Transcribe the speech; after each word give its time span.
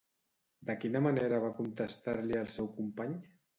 De 0.69 0.75
quina 0.85 1.01
manera 1.09 1.39
va 1.45 1.53
contestar-li 1.61 2.43
el 2.43 2.53
seu 2.57 2.73
company? 2.81 3.17